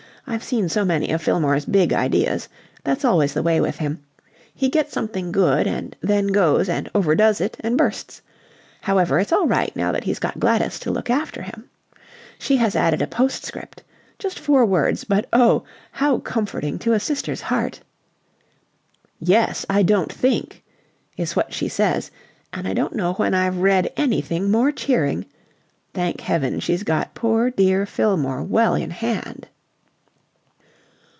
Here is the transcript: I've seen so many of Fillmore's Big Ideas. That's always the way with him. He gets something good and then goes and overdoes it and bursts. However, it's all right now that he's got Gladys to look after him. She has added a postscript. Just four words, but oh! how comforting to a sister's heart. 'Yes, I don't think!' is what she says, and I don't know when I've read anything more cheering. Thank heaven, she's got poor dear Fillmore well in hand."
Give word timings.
I've 0.27 0.43
seen 0.43 0.69
so 0.69 0.85
many 0.85 1.09
of 1.11 1.21
Fillmore's 1.21 1.65
Big 1.65 1.91
Ideas. 1.91 2.47
That's 2.85 3.03
always 3.03 3.33
the 3.33 3.43
way 3.43 3.59
with 3.59 3.79
him. 3.79 4.01
He 4.55 4.69
gets 4.69 4.93
something 4.93 5.33
good 5.33 5.67
and 5.67 5.93
then 5.99 6.27
goes 6.27 6.69
and 6.69 6.89
overdoes 6.95 7.41
it 7.41 7.57
and 7.59 7.77
bursts. 7.77 8.21
However, 8.81 9.19
it's 9.19 9.33
all 9.33 9.45
right 9.47 9.75
now 9.75 9.91
that 9.91 10.05
he's 10.05 10.19
got 10.19 10.39
Gladys 10.39 10.79
to 10.81 10.91
look 10.91 11.09
after 11.09 11.41
him. 11.41 11.69
She 12.39 12.55
has 12.57 12.77
added 12.77 13.01
a 13.01 13.07
postscript. 13.07 13.83
Just 14.19 14.39
four 14.39 14.65
words, 14.65 15.03
but 15.03 15.27
oh! 15.33 15.65
how 15.91 16.19
comforting 16.19 16.79
to 16.79 16.93
a 16.93 16.99
sister's 16.99 17.41
heart. 17.41 17.81
'Yes, 19.19 19.65
I 19.69 19.83
don't 19.83 20.13
think!' 20.13 20.63
is 21.17 21.35
what 21.35 21.51
she 21.51 21.67
says, 21.67 22.09
and 22.53 22.65
I 22.69 22.73
don't 22.73 22.95
know 22.95 23.13
when 23.13 23.33
I've 23.33 23.57
read 23.57 23.91
anything 23.97 24.49
more 24.49 24.71
cheering. 24.71 25.25
Thank 25.93 26.21
heaven, 26.21 26.61
she's 26.61 26.83
got 26.83 27.15
poor 27.15 27.49
dear 27.49 27.85
Fillmore 27.85 28.43
well 28.43 28.75
in 28.75 28.91
hand." 28.91 29.47